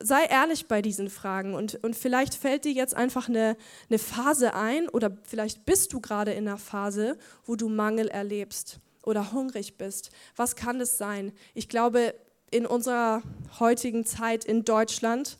[0.00, 3.56] sei ehrlich bei diesen Fragen und, und vielleicht fällt dir jetzt einfach eine,
[3.88, 8.80] eine Phase ein oder vielleicht bist du gerade in einer Phase, wo du Mangel erlebst
[9.02, 10.10] oder hungrig bist.
[10.36, 11.32] Was kann das sein?
[11.54, 12.14] Ich glaube,
[12.54, 13.20] in unserer
[13.58, 15.38] heutigen Zeit in Deutschland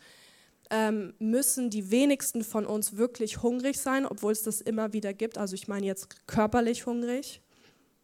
[0.70, 5.38] ähm, müssen die wenigsten von uns wirklich hungrig sein, obwohl es das immer wieder gibt.
[5.38, 7.40] Also ich meine jetzt körperlich hungrig,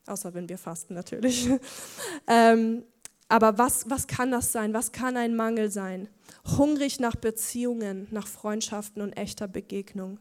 [0.06, 1.48] außer wenn wir fasten natürlich.
[2.28, 2.84] ähm,
[3.28, 4.74] aber was, was kann das sein?
[4.74, 6.08] Was kann ein Mangel sein?
[6.56, 10.20] Hungrig nach Beziehungen, nach Freundschaften und echter Begegnung.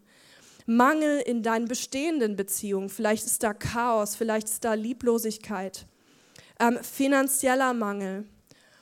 [0.66, 2.90] Mangel in deinen bestehenden Beziehungen.
[2.90, 5.86] Vielleicht ist da Chaos, vielleicht ist da Lieblosigkeit.
[6.60, 8.26] Ähm, finanzieller Mangel.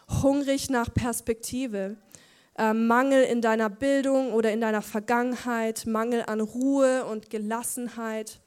[0.09, 1.97] Hungrig nach Perspektive.
[2.57, 5.85] Ähm, Mangel in deiner Bildung oder in deiner Vergangenheit.
[5.85, 8.39] Mangel an Ruhe und Gelassenheit.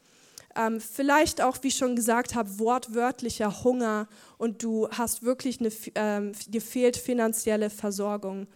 [0.57, 5.70] Ähm, vielleicht auch, wie ich schon gesagt habe, wortwörtlicher Hunger und du hast wirklich eine,
[5.94, 8.49] ähm, dir fehlt finanzielle Versorgung.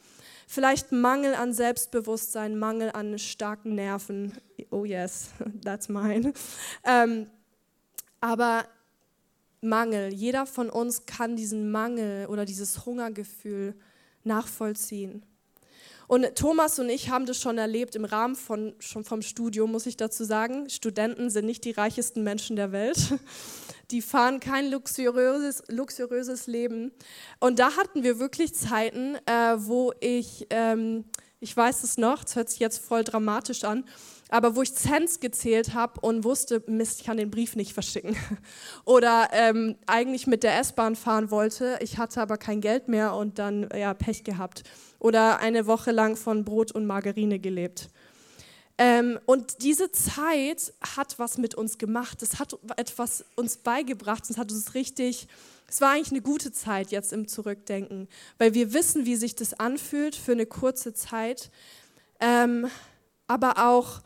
[0.49, 4.33] Vielleicht Mangel an Selbstbewusstsein, Mangel an starken Nerven.
[4.71, 5.29] Oh yes,
[5.65, 6.33] that's mine.
[6.85, 7.29] Ähm,
[8.21, 8.65] aber
[9.65, 13.75] Mangel, jeder von uns kann diesen Mangel oder dieses Hungergefühl
[14.23, 15.25] nachvollziehen.
[16.07, 19.87] Und Thomas und ich haben das schon erlebt im Rahmen von, schon vom Studium, muss
[19.87, 20.69] ich dazu sagen.
[20.69, 22.99] Studenten sind nicht die reichesten Menschen der Welt.
[23.91, 26.93] Die fahren kein luxuriöses, luxuriöses Leben.
[27.41, 31.05] Und da hatten wir wirklich Zeiten, äh, wo ich, ähm,
[31.41, 33.85] ich weiß es noch, das hört sich jetzt voll dramatisch an,
[34.31, 38.17] aber wo ich Cents gezählt habe und wusste, Mist, ich kann den Brief nicht verschicken.
[38.85, 43.39] Oder ähm, eigentlich mit der S-Bahn fahren wollte, ich hatte aber kein Geld mehr und
[43.39, 44.63] dann ja Pech gehabt
[44.99, 47.91] oder eine Woche lang von Brot und Margarine gelebt.
[48.77, 52.23] Ähm, und diese Zeit hat was mit uns gemacht.
[52.23, 54.29] Es hat etwas uns beigebracht.
[54.29, 55.29] Es hat uns richtig,
[55.69, 58.09] es war eigentlich eine gute Zeit jetzt im Zurückdenken,
[58.39, 61.51] weil wir wissen, wie sich das anfühlt für eine kurze Zeit.
[62.21, 62.67] Ähm,
[63.29, 64.03] aber auch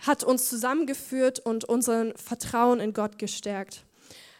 [0.00, 3.84] hat uns zusammengeführt und unseren Vertrauen in Gott gestärkt.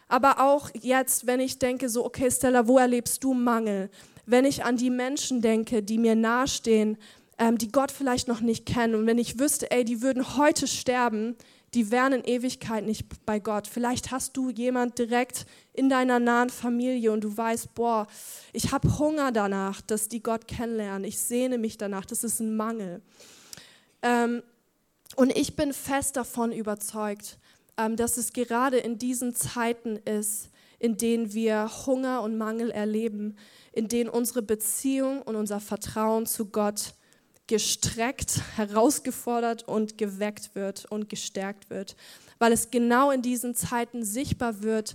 [0.08, 3.90] Aber auch jetzt, wenn ich denke, so, okay, Stella, wo erlebst du Mangel?
[4.28, 6.98] wenn ich an die Menschen denke, die mir nahestehen,
[7.38, 10.66] ähm, die Gott vielleicht noch nicht kennen und wenn ich wüsste, ey, die würden heute
[10.66, 11.36] sterben,
[11.74, 13.66] die wären in Ewigkeit nicht bei Gott.
[13.66, 18.06] Vielleicht hast du jemand direkt in deiner nahen Familie und du weißt, boah,
[18.52, 21.04] ich habe Hunger danach, dass die Gott kennenlernen.
[21.04, 22.06] Ich sehne mich danach.
[22.06, 23.02] Das ist ein Mangel.
[24.02, 24.42] Ähm,
[25.16, 27.38] und ich bin fest davon überzeugt,
[27.76, 30.48] ähm, dass es gerade in diesen Zeiten ist,
[30.78, 33.36] in denen wir Hunger und Mangel erleben,
[33.72, 36.94] in denen unsere Beziehung und unser Vertrauen zu Gott
[37.48, 41.96] gestreckt, herausgefordert und geweckt wird und gestärkt wird,
[42.38, 44.94] weil es genau in diesen Zeiten sichtbar wird,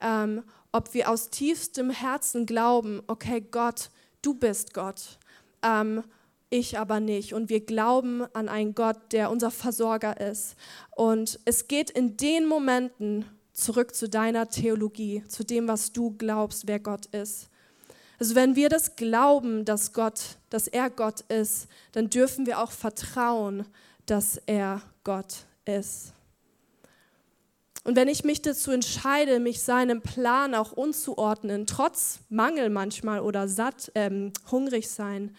[0.00, 3.90] ähm, ob wir aus tiefstem Herzen glauben, okay Gott,
[4.22, 5.18] du bist Gott,
[5.62, 6.02] ähm,
[6.48, 7.32] ich aber nicht.
[7.32, 10.56] Und wir glauben an einen Gott, der unser Versorger ist.
[10.96, 16.66] Und es geht in den Momenten, zurück zu deiner Theologie, zu dem, was du glaubst,
[16.66, 17.49] wer Gott ist.
[18.20, 22.70] Also wenn wir das glauben, dass Gott, dass er Gott ist, dann dürfen wir auch
[22.70, 23.64] vertrauen,
[24.04, 26.12] dass er Gott ist.
[27.82, 33.48] Und wenn ich mich dazu entscheide, mich seinem Plan auch unzuordnen, trotz Mangel manchmal oder
[33.48, 35.34] satt, ähm, hungrig sein,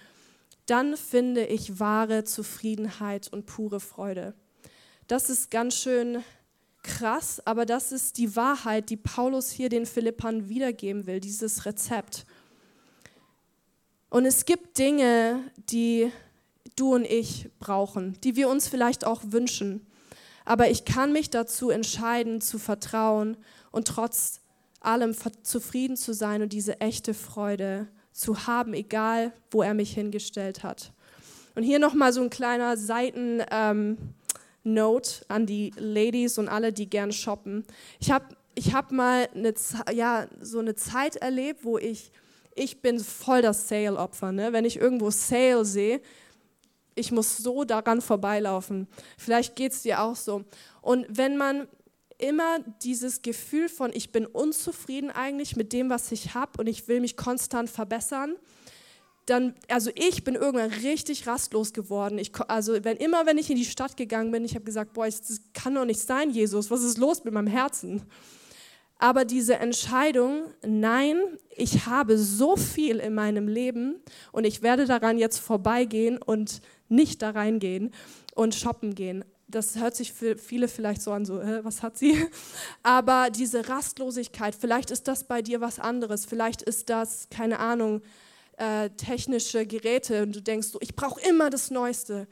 [0.65, 4.33] dann finde ich wahre Zufriedenheit und pure Freude.
[5.07, 6.23] Das ist ganz schön
[6.81, 12.25] krass, aber das ist die Wahrheit, die Paulus hier den Philippern wiedergeben will, dieses Rezept.
[14.11, 15.39] Und es gibt Dinge,
[15.71, 16.11] die
[16.75, 19.87] du und ich brauchen, die wir uns vielleicht auch wünschen.
[20.45, 23.37] Aber ich kann mich dazu entscheiden, zu vertrauen
[23.71, 24.41] und trotz
[24.81, 30.61] allem zufrieden zu sein und diese echte Freude zu haben, egal wo er mich hingestellt
[30.61, 30.91] hat.
[31.55, 33.41] Und hier nochmal so ein kleiner Seiten.
[33.49, 33.97] Ähm,
[34.63, 37.65] Note an die Ladies und alle, die gern shoppen.
[37.99, 39.53] Ich habe ich hab mal eine,
[39.91, 42.11] ja, so eine Zeit erlebt, wo ich,
[42.61, 44.31] ich bin voll das Sale-Opfer.
[44.31, 44.53] Ne?
[44.53, 46.01] Wenn ich irgendwo Sale sehe,
[46.93, 48.87] ich muss so daran vorbeilaufen.
[49.17, 50.43] Vielleicht geht es dir auch so.
[50.81, 51.67] Und wenn man
[52.19, 56.87] immer dieses Gefühl von, ich bin unzufrieden eigentlich mit dem, was ich habe und ich
[56.87, 58.35] will mich konstant verbessern,
[59.25, 62.19] dann, also ich bin irgendwann richtig rastlos geworden.
[62.19, 65.05] Ich, also wenn, immer wenn ich in die Stadt gegangen bin, ich habe gesagt, boah,
[65.05, 68.03] das kann doch nicht sein, Jesus, was ist los mit meinem Herzen?
[69.01, 71.17] Aber diese Entscheidung, nein,
[71.49, 73.95] ich habe so viel in meinem Leben
[74.31, 77.95] und ich werde daran jetzt vorbeigehen und nicht da reingehen
[78.35, 79.25] und shoppen gehen.
[79.47, 82.15] Das hört sich für viele vielleicht so an, so, äh, was hat sie?
[82.83, 88.03] Aber diese Rastlosigkeit, vielleicht ist das bei dir was anderes, vielleicht ist das, keine Ahnung,
[88.57, 92.27] äh, technische Geräte und du denkst, so, ich brauche immer das Neueste.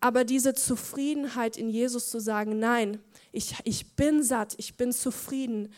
[0.00, 2.98] Aber diese Zufriedenheit in Jesus zu sagen, nein,
[3.32, 5.72] ich, ich bin satt, ich bin zufrieden,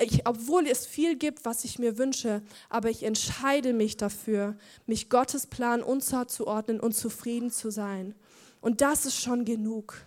[0.00, 4.56] ich, obwohl es viel gibt, was ich mir wünsche, aber ich entscheide mich dafür,
[4.86, 8.14] mich Gottes Plan unterzuordnen und zufrieden zu sein.
[8.60, 10.00] Und das ist schon genug.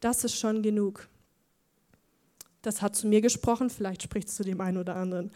[0.00, 1.08] Das ist schon genug.
[2.62, 5.30] Das hat zu mir gesprochen, vielleicht spricht es zu dem einen oder anderen.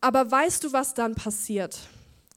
[0.00, 1.78] Aber weißt du, was dann passiert?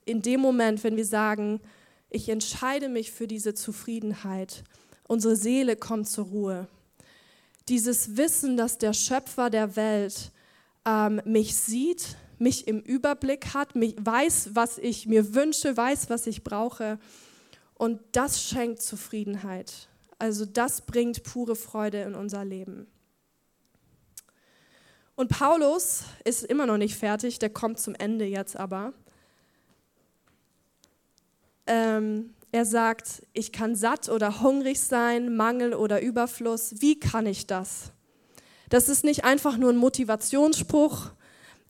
[0.06, 1.62] in dem Moment, wenn wir sagen,
[2.10, 4.64] ich entscheide mich für diese Zufriedenheit,
[5.08, 6.68] unsere Seele kommt zur Ruhe.
[7.70, 10.32] Dieses Wissen, dass der Schöpfer der Welt
[10.86, 16.28] ähm, mich sieht, mich im Überblick hat, mich weiß, was ich mir wünsche, weiß, was
[16.28, 17.00] ich brauche.
[17.76, 19.88] Und das schenkt Zufriedenheit.
[20.18, 22.88] Also das bringt pure Freude in unser Leben.
[25.16, 28.94] Und Paulus ist immer noch nicht fertig, der kommt zum Ende jetzt aber
[31.72, 36.76] ähm, er sagt, ich kann satt oder hungrig sein, Mangel oder Überfluss.
[36.80, 37.94] Wie kann ich das?
[38.72, 41.12] Das ist nicht einfach nur ein Motivationsspruch,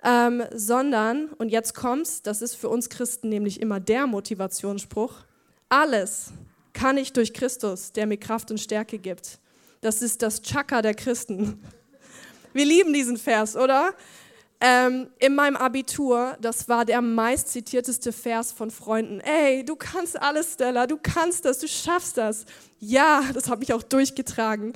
[0.03, 5.15] ähm, sondern, und jetzt kommt's, das ist für uns Christen nämlich immer der Motivationsspruch,
[5.67, 6.27] alles
[6.73, 9.39] kann ich durch Christus, der mir Kraft und Stärke gibt.
[9.81, 11.63] Das ist das Chaka der Christen.
[12.53, 13.95] Wir lieben diesen Vers, oder?
[14.59, 19.21] Ähm, in meinem Abitur, das war der meist zitierteste Vers von Freunden.
[19.21, 22.45] Ey, du kannst alles, Stella, du kannst das, du schaffst das.
[22.79, 24.73] Ja, das habe ich auch durchgetragen.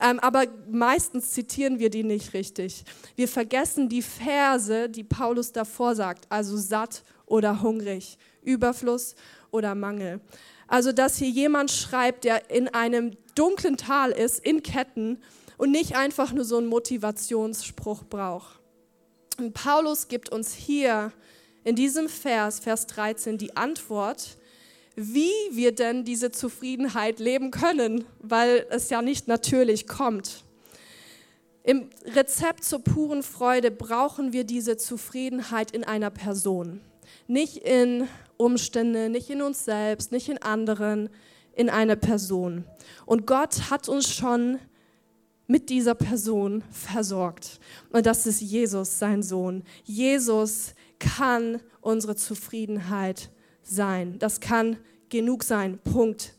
[0.00, 2.84] Ähm, aber meistens zitieren wir die nicht richtig.
[3.16, 9.14] Wir vergessen die Verse, die Paulus davor sagt, also satt oder hungrig, Überfluss
[9.50, 10.20] oder Mangel.
[10.66, 15.22] Also, dass hier jemand schreibt, der in einem dunklen Tal ist, in Ketten
[15.56, 18.60] und nicht einfach nur so einen Motivationsspruch braucht.
[19.38, 21.12] Und Paulus gibt uns hier
[21.64, 24.36] in diesem Vers, Vers 13, die Antwort,
[24.96, 30.44] wie wir denn diese Zufriedenheit leben können, weil es ja nicht natürlich kommt.
[31.62, 36.80] Im Rezept zur puren Freude brauchen wir diese Zufriedenheit in einer Person.
[37.26, 41.08] Nicht in Umstände, nicht in uns selbst, nicht in anderen,
[41.54, 42.64] in einer Person.
[43.06, 44.58] Und Gott hat uns schon
[45.46, 47.60] mit dieser Person versorgt.
[47.90, 49.62] Und das ist Jesus, sein Sohn.
[49.84, 53.30] Jesus kann unsere Zufriedenheit
[53.64, 54.18] sein.
[54.18, 54.76] Das kann
[55.08, 55.78] genug sein.
[55.78, 56.34] Punkt.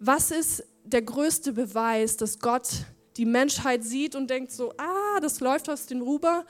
[0.00, 2.68] Was ist der größte Beweis, dass Gott
[3.16, 6.44] die Menschheit sieht und denkt so, ah, das läuft aus dem Ruder?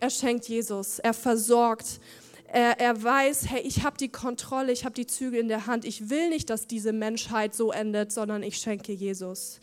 [0.00, 2.00] Er schenkt Jesus, er versorgt.
[2.48, 5.86] Er, er weiß, hey, ich habe die Kontrolle, ich habe die Züge in der Hand.
[5.86, 9.58] Ich will nicht, dass diese Menschheit so endet, sondern ich schenke Jesus.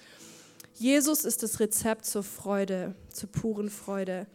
[0.73, 4.26] Jesus ist das Rezept zur Freude, zur puren Freude.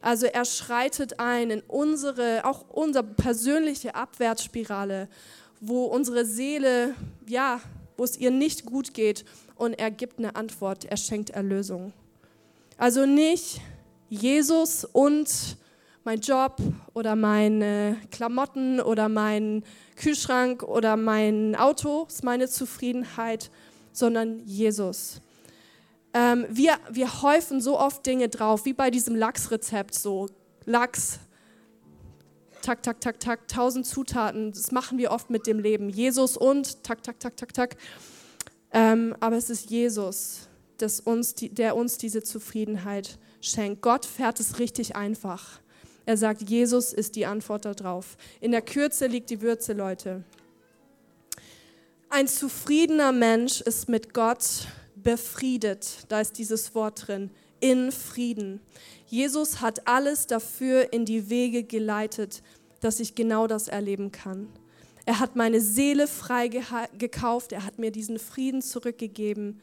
[0.00, 5.08] Also er schreitet ein in unsere, auch unsere persönliche Abwärtsspirale,
[5.60, 6.94] wo unsere Seele,
[7.26, 7.60] ja,
[7.96, 9.24] wo es ihr nicht gut geht
[9.56, 11.92] und er gibt eine Antwort, er schenkt Erlösung.
[12.78, 13.60] Also nicht
[14.08, 15.58] Jesus und
[16.02, 16.56] mein Job
[16.94, 19.62] oder meine Klamotten oder mein
[19.96, 23.50] Kühlschrank oder mein Auto ist meine Zufriedenheit,
[23.92, 25.20] sondern Jesus.
[26.12, 30.28] Ähm, wir, wir häufen so oft Dinge drauf, wie bei diesem Lachsrezept, so
[30.64, 31.20] Lachs,
[32.62, 34.52] tak, tak, tak, tak, tausend Zutaten.
[34.52, 35.88] Das machen wir oft mit dem Leben.
[35.88, 37.76] Jesus und tak, tak, tak, tak, tak.
[38.72, 40.48] Ähm, aber es ist Jesus,
[40.78, 43.82] das uns, der uns diese Zufriedenheit schenkt.
[43.82, 45.60] Gott fährt es richtig einfach.
[46.06, 48.16] Er sagt, Jesus ist die Antwort darauf.
[48.40, 50.24] In der Kürze liegt die Würze, Leute.
[52.08, 54.66] Ein zufriedener Mensch ist mit Gott
[55.02, 56.04] befriedet.
[56.08, 57.30] Da ist dieses Wort drin.
[57.60, 58.60] In Frieden.
[59.06, 62.42] Jesus hat alles dafür in die Wege geleitet,
[62.80, 64.48] dass ich genau das erleben kann.
[65.04, 69.60] Er hat meine Seele frei gekauft, er hat mir diesen Frieden zurückgegeben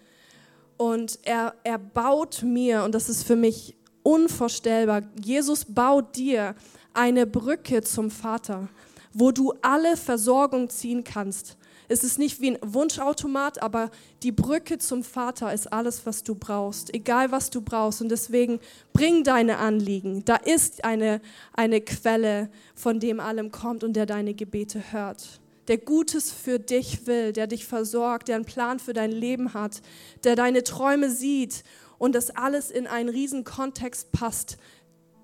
[0.77, 6.55] und er, er baut mir, und das ist für mich unvorstellbar, Jesus baut dir
[6.93, 8.69] eine Brücke zum Vater,
[9.13, 11.57] wo du alle Versorgung ziehen kannst.
[11.89, 13.91] Es ist nicht wie ein Wunschautomat, aber
[14.23, 18.01] die Brücke zum Vater ist alles, was du brauchst, egal was du brauchst.
[18.01, 18.59] Und deswegen
[18.93, 20.25] bring deine Anliegen.
[20.25, 21.21] Da ist eine,
[21.53, 25.39] eine Quelle, von dem allem kommt und der deine Gebete hört.
[25.67, 29.81] Der Gutes für dich will, der dich versorgt, der einen Plan für dein Leben hat,
[30.23, 31.63] der deine Träume sieht
[31.97, 34.57] und das alles in einen riesen Kontext passt,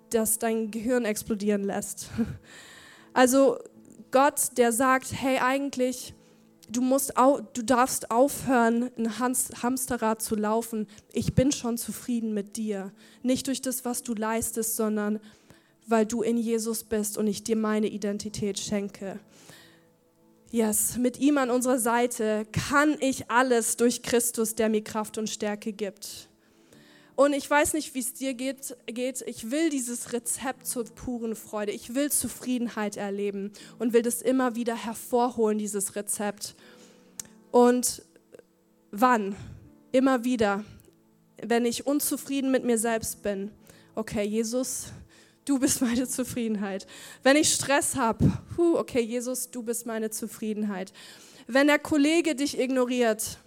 [0.10, 2.08] das dein Gehirn explodieren lässt.
[3.16, 3.60] Also
[4.10, 6.16] Gott, der sagt, hey, eigentlich
[6.70, 10.88] du, musst au, du darfst aufhören, ein Hamsterrad zu laufen.
[11.12, 12.92] Ich bin schon zufrieden mit dir.
[13.22, 15.20] Nicht durch das, was du leistest, sondern
[15.88, 19.20] weil du in Jesus bist und ich dir meine Identität schenke.
[20.52, 25.30] Yes, mit ihm an unserer Seite kann ich alles durch Christus, der mir Kraft und
[25.30, 26.30] Stärke gibt.
[27.16, 29.24] Und ich weiß nicht, wie es dir geht, geht.
[29.28, 31.72] Ich will dieses Rezept zur puren Freude.
[31.72, 36.56] Ich will Zufriedenheit erleben und will das immer wieder hervorholen, dieses Rezept.
[37.52, 38.02] Und
[38.92, 39.36] wann?
[39.92, 40.64] Immer wieder,
[41.42, 43.52] wenn ich unzufrieden mit mir selbst bin.
[43.94, 44.88] Okay, Jesus,
[45.46, 46.88] du bist meine Zufriedenheit.
[47.22, 50.94] Wenn ich Stress habe, okay, Jesus, du bist meine Zufriedenheit.
[51.46, 53.38] Wenn der Kollege dich ignoriert,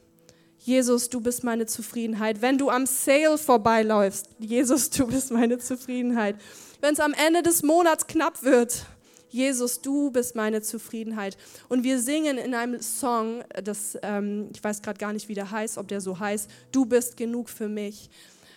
[0.67, 2.43] Jesus, du bist meine Zufriedenheit.
[2.43, 6.35] Wenn du am Sale vorbeiläufst, Jesus, du bist meine Zufriedenheit.
[6.81, 8.85] Wenn es am Ende des Monats knapp wird,
[9.29, 11.37] Jesus, du bist meine Zufriedenheit.
[11.69, 15.53] Und wir singen in einem Song, das, ähm, ich weiß gerade gar nicht, wie der
[15.53, 18.11] heißt, ob der so heißt, du bist genug für mich.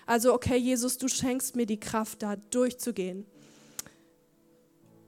[0.08, 3.28] Also, okay, Jesus, du schenkst mir die Kraft, da durchzugehen.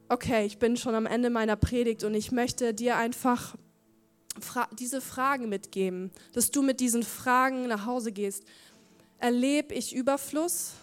[0.07, 3.55] Okay, ich bin schon am Ende meiner Predigt und ich möchte dir einfach
[4.39, 8.43] fra diese Fragen mitgeben, dass du mit diesen Fragen nach Hause gehst.
[9.19, 10.73] Erlebe ich Überfluss?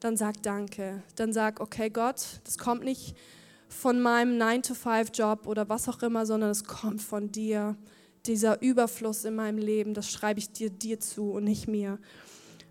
[0.00, 1.02] Dann sag Danke.
[1.16, 3.16] Dann sag, okay Gott, das kommt nicht
[3.68, 7.76] von meinem 9-to-5-Job oder was auch immer, sondern es kommt von dir.
[8.26, 11.98] Dieser Überfluss in meinem Leben, das schreibe ich dir, dir zu und nicht mir.